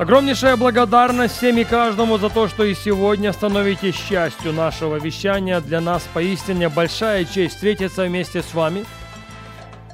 [0.00, 5.60] Огромнейшая благодарность всем и каждому за то, что и сегодня становитесь частью нашего вещания.
[5.60, 8.86] Для нас поистине большая честь встретиться вместе с вами.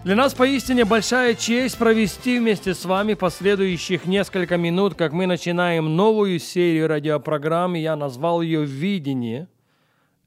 [0.05, 5.96] Для нас поистине большая честь провести вместе с вами последующих несколько минут, как мы начинаем
[5.96, 7.74] новую серию радиопрограмм.
[7.74, 9.48] Я назвал ее «Видение».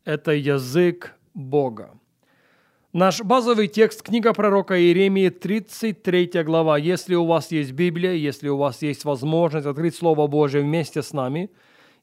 [0.03, 1.91] Это язык Бога.
[2.93, 6.75] Наш базовый текст– книга пророка Иеремии, 33 глава.
[6.79, 11.13] Если у вас есть Библия, если у вас есть возможность открыть Слово Божие вместе с
[11.13, 11.51] нами,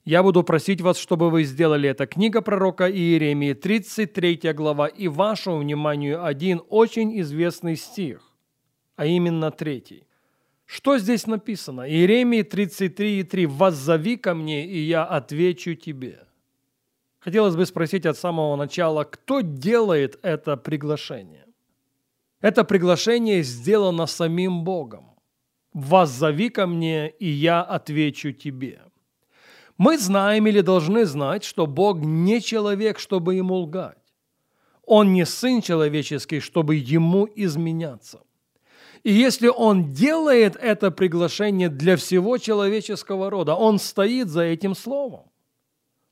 [0.05, 2.06] я буду просить вас, чтобы вы сделали это.
[2.06, 8.21] Книга пророка Иеремии, 33 глава, и вашему вниманию один очень известный стих,
[8.95, 10.05] а именно третий.
[10.67, 11.91] Что здесь написано?
[11.91, 16.27] Иеремии 33,3 «Воззови ко мне, и я отвечу тебе».
[17.27, 21.45] Хотелось бы спросить от самого начала, кто делает это приглашение?
[22.41, 25.11] Это приглашение сделано самим Богом.
[25.73, 28.81] «Воззови ко мне, и я отвечу тебе».
[29.77, 34.15] Мы знаем или должны знать, что Бог не человек, чтобы ему лгать.
[34.85, 38.21] Он не сын человеческий, чтобы ему изменяться.
[39.03, 45.25] И если он делает это приглашение для всего человеческого рода, он стоит за этим словом.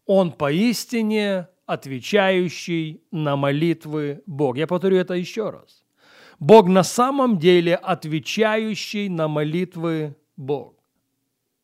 [0.06, 4.56] Он поистине отвечающий на молитвы Бог.
[4.56, 5.84] Я повторю это еще раз.
[6.38, 10.74] Бог на самом деле отвечающий на молитвы Бог.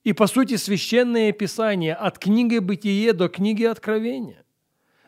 [0.04, 4.44] И по сути священное писание от книги Бытие до книги Откровения–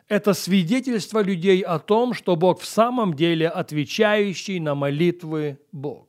[0.07, 6.07] это свидетельство людей о том, что Бог в самом деле отвечающий на молитвы Бог.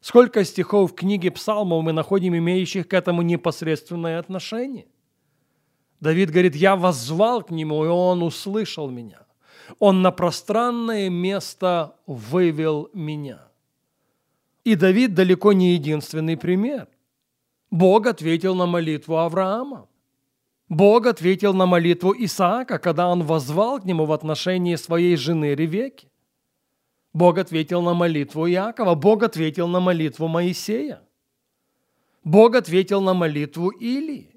[0.00, 4.86] Сколько стихов в книге Псалмов мы находим, имеющих к этому непосредственное отношение?
[6.04, 9.20] Давид говорит, я воззвал к нему, и он услышал меня.
[9.78, 13.38] Он на пространное место вывел меня.
[14.64, 16.88] И Давид далеко не единственный пример.
[17.70, 19.88] Бог ответил на молитву Авраама.
[20.68, 26.10] Бог ответил на молитву Исаака, когда он возвал к нему в отношении своей жены Ревеки.
[27.14, 28.94] Бог ответил на молитву Иакова.
[28.94, 31.00] Бог ответил на молитву Моисея.
[32.24, 34.33] Бог ответил на молитву Илии.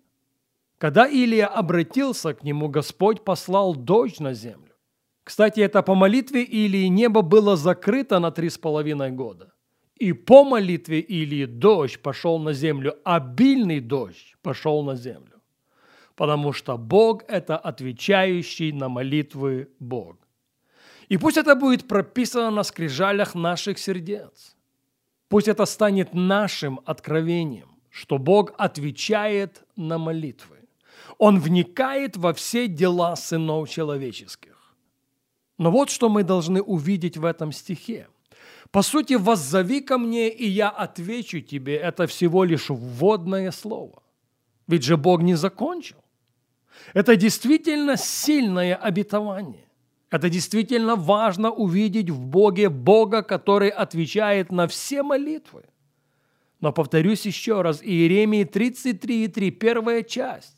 [0.78, 4.76] Когда Илия обратился к нему, Господь послал дождь на землю.
[5.24, 9.52] Кстати, это по молитве Илии небо было закрыто на три с половиной года.
[9.96, 15.42] И по молитве Илии дождь пошел на землю, обильный дождь пошел на землю.
[16.16, 20.18] Потому что Бог– это отвечающий на молитвы Бог.
[21.10, 24.56] И пусть это будет прописано на скрижалях наших сердец.
[25.30, 30.57] Пусть это станет нашим откровением, что Бог отвечает на молитвы.
[31.18, 34.76] Он вникает во все дела сынов человеческих.
[35.58, 38.08] Но вот что мы должны увидеть в этом стихе.
[38.72, 44.04] По сути, «воззови ко мне, и я отвечу тебе»– это всего лишь вводное слово.
[44.68, 45.98] Ведь же Бог не закончил.
[46.94, 49.66] Это действительно сильное обетование.
[50.10, 55.64] Это действительно важно увидеть в Боге Бога, который отвечает на все молитвы.
[56.60, 60.57] Но повторюсь еще раз, Иеремии 33,3, первая часть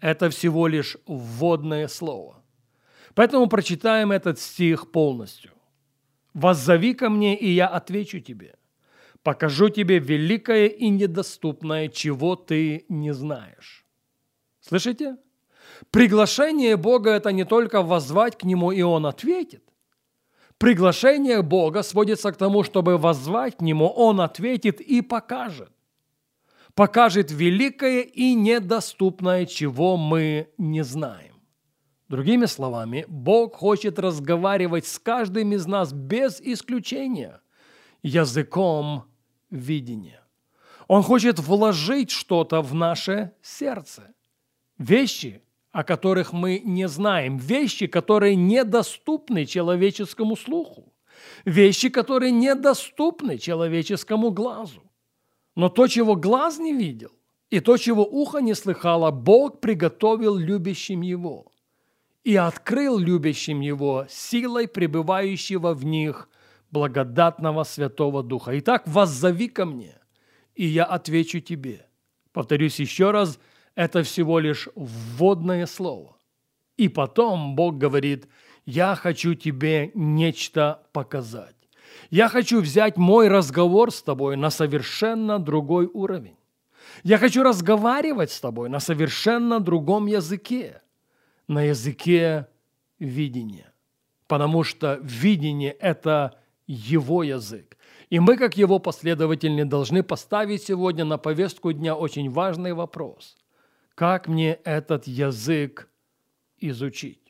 [0.00, 2.42] это всего лишь вводное слово.
[3.14, 5.52] Поэтому прочитаем этот стих полностью.
[6.34, 8.56] «Воззови ко мне, и я отвечу тебе.
[9.22, 13.86] Покажу тебе великое и недоступное, чего ты не знаешь».
[14.60, 15.16] Слышите?
[15.90, 19.62] Приглашение Бога– это не только воззвать к Нему, и Он ответит.
[20.58, 25.75] Приглашение Бога сводится к тому, чтобы воззвать к Нему, Он ответит и покажет
[26.76, 31.34] покажет великое и недоступное, чего мы не знаем.
[32.08, 37.40] Другими словами, Бог хочет разговаривать с каждым из нас без исключения
[38.02, 39.06] языком
[39.50, 40.22] видения.
[40.86, 44.14] Он хочет вложить что-то в наше сердце.
[44.78, 50.92] Вещи, о которых мы не знаем, вещи, которые недоступны человеческому слуху,
[51.44, 54.85] вещи, которые недоступны человеческому глазу.
[55.56, 57.10] Но то, чего глаз не видел,
[57.50, 61.46] и то, чего ухо не слыхало, Бог приготовил любящим Его
[62.24, 66.28] и открыл любящим Его силой пребывающего в них
[66.70, 68.58] благодатного Святого Духа.
[68.58, 69.98] Итак, воззови ко мне,
[70.54, 71.86] и я отвечу тебе.
[72.32, 73.38] Повторюсь еще раз,
[73.74, 76.18] это всего лишь вводное слово.
[76.76, 78.28] И потом Бог говорит,
[78.66, 81.55] я хочу тебе нечто показать.
[82.10, 86.36] Я хочу взять мой разговор с тобой на совершенно другой уровень.
[87.02, 90.82] Я хочу разговаривать с тобой на совершенно другом языке,
[91.48, 92.46] на языке
[92.98, 93.72] видения.
[94.26, 97.76] Потому что видение– это его язык.
[98.10, 103.36] И мы, как его последователи, должны поставить сегодня на повестку дня очень важный вопрос.
[103.94, 105.88] Как мне этот язык
[106.58, 107.25] изучить?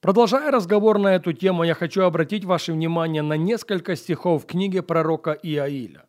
[0.00, 5.32] Продолжая разговор на эту тему, я хочу обратить ваше внимание на несколько стихов книги пророка
[5.42, 6.06] Иаиля.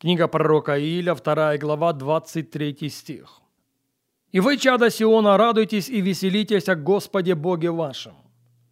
[0.00, 3.40] Книга пророка Ииля, 2 глава, 23 стих.
[4.32, 8.14] «И вы, чада Сиона, радуйтесь и веселитесь о Господе Боге вашем,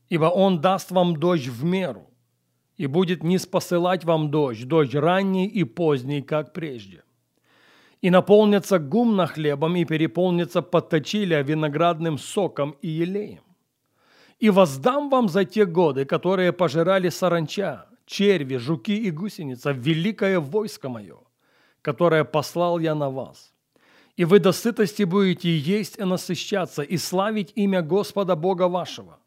[0.08, 2.10] ибо Он даст вам дождь в меру,
[2.76, 7.04] и будет не спосылать вам дождь, дождь ранний и поздний, как прежде.
[8.02, 13.44] И наполнится гумно хлебом, и переполнится подточиля виноградным соком и елеем.
[14.44, 20.90] И воздам вам за те годы, которые пожирали саранча, черви, жуки и гусеница, великое войско
[20.90, 21.16] мое,
[21.80, 23.54] которое послал я на вас.
[24.18, 29.18] И вы до сытости будете есть и насыщаться, и славить имя Господа Бога вашего,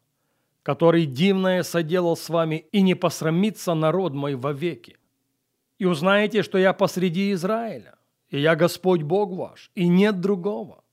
[0.62, 4.98] который дивное соделал с вами, и не посрамится народ мой вовеки.
[5.80, 7.96] И узнаете, что я посреди Израиля,
[8.30, 10.84] и я Господь Бог ваш, и нет другого,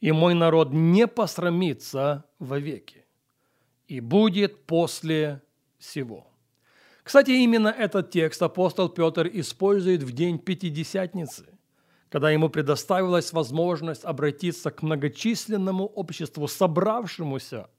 [0.00, 3.04] и мой народ не посрамится вовеки,
[3.88, 5.42] и будет после
[5.78, 6.26] всего.
[7.02, 11.58] Кстати, именно этот текст апостол Петр использует в день Пятидесятницы,
[12.10, 17.70] когда ему предоставилась возможность обратиться к многочисленному обществу, собравшемуся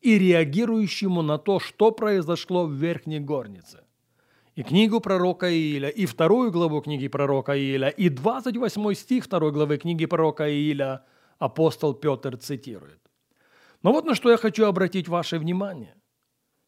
[0.00, 3.84] и реагирующему на то, что произошло в Верхней Горнице.
[4.56, 9.78] И книгу пророка Ииля, и вторую главу книги пророка Ииля, и 28 стих второй главы
[9.78, 11.04] книги пророка Ииля
[11.38, 12.98] апостол Петр цитирует.
[13.82, 15.96] Но вот на что я хочу обратить ваше внимание.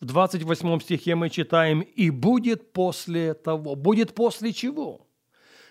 [0.00, 3.76] В 28 стихе мы читаем «И будет после того».
[3.76, 5.06] Будет после чего?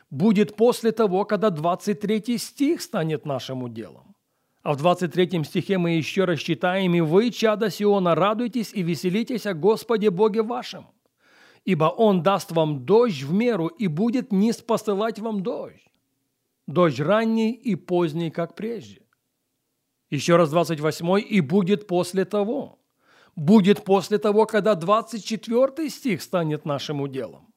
[0.10, 4.16] Будет после того, когда 23 стих станет нашим уделом.
[4.62, 9.46] А в 23 стихе мы еще раз читаем «И вы, чада Сиона, радуйтесь и веселитесь
[9.46, 10.88] о Господе Боге вашем,
[11.66, 15.86] ибо Он даст вам дождь в меру и будет не спосылать вам дождь,
[16.66, 19.03] дождь ранний и поздний, как прежде».
[20.14, 22.78] Еще раз 28 «И будет после того»
[23.36, 27.48] будет после того, когда 24 стих станет нашим уделом.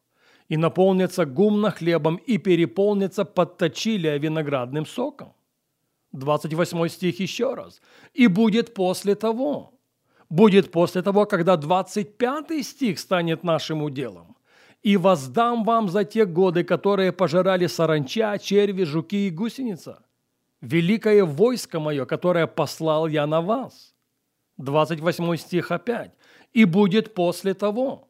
[0.49, 5.35] И наполнится гумно хлебом и переполнится подточилия виноградным соком.
[6.13, 7.83] 28 стих еще раз.
[8.15, 9.73] И будет после того.
[10.31, 14.35] Будет после того, когда 25 стих станет нашим уделом.
[14.83, 20.06] И воздам вам за те годы, которые пожирали саранча, черви, жуки и гусеница.
[20.67, 23.95] Великое войско мое, которое послал я на вас.
[24.57, 26.11] 28 стих опять.
[26.53, 28.09] «И будет после того».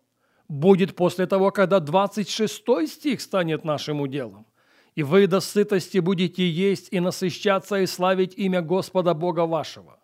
[0.49, 4.47] Будет после того, когда 26 стих станет нашим уделом.
[4.95, 9.99] «И вы до сытости будете есть и насыщаться и славить имя Господа Бога вашего,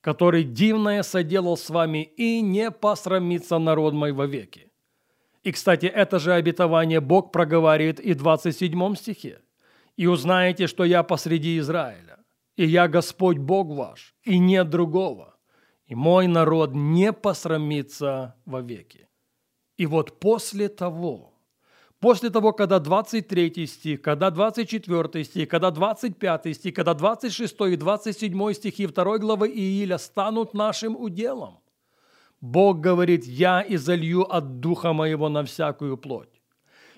[0.00, 4.70] который дивное соделал с вами и не посрамится народ мой вовеки».
[5.42, 9.40] И, кстати, это же обетование Бог проговаривает и в 27 стихе.
[10.00, 12.16] «И узнаете, что я посреди Израиля,
[12.56, 15.36] и я Господь Бог ваш, и нет другого,
[15.88, 19.10] и мой народ не посрамится вовеки.
[19.76, 21.34] И вот после того,
[21.98, 28.52] после того, когда 23 стих, когда 24 стих, когда 25 стих, когда 26 и 27
[28.54, 31.58] стихи 2 главы Ииля станут нашим уделом,
[32.40, 36.40] Бог говорит, «Я изолью от Духа Моего на всякую плоть,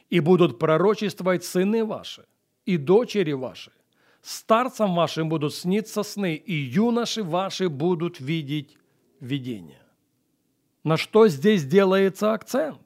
[0.08, 2.26] и будут пророчествовать сыны ваши
[2.66, 3.72] и дочери ваши,
[4.22, 8.76] старцам вашим будут сниться сны, и юноши ваши будут видеть
[9.20, 9.82] видения.
[10.84, 12.80] На что здесь делается акцент?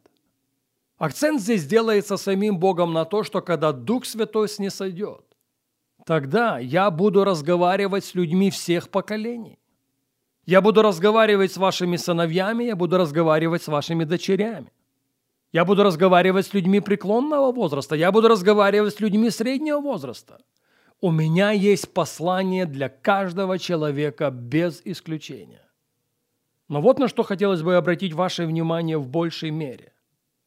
[0.98, 5.24] Акцент здесь делается самим Богом на то, что когда Дух Святой снисойдет,
[6.06, 9.58] тогда я буду разговаривать с людьми всех поколений.
[10.46, 14.72] Я буду разговаривать с вашими сыновьями, я буду разговаривать с вашими дочерями.
[15.52, 20.40] Я буду разговаривать с людьми преклонного возраста, я буду разговаривать с людьми среднего возраста.
[21.00, 25.62] У меня есть послание для каждого человека без исключения.
[26.68, 29.92] Но вот на что хотелось бы обратить ваше внимание в большей мере.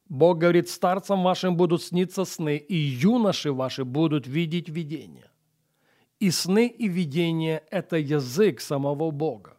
[0.09, 5.31] Бог говорит, старцам вашим будут сниться сны, и юноши ваши будут видеть видения.
[6.19, 9.55] И сны и видения– это язык самого Бога.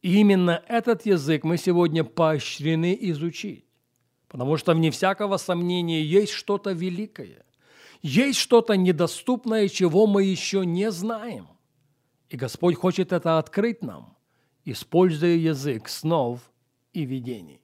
[0.00, 3.66] И именно этот язык мы сегодня поощрены изучить,
[4.28, 7.44] потому что, вне всякого сомнения, есть что-то великое.
[8.02, 11.48] есть что-то недоступное, чего мы еще не знаем.
[12.28, 14.16] И Господь хочет это открыть нам,
[14.64, 16.40] используя язык снов
[16.92, 17.60] и видений.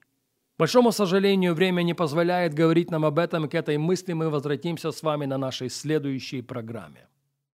[0.56, 4.90] К большому сожалению, время не позволяет говорить нам об этом, к этой мысли мы возвратимся
[4.90, 7.08] с вами на нашей следующей программе.